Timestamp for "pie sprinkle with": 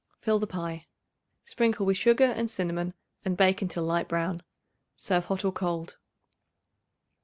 0.47-1.95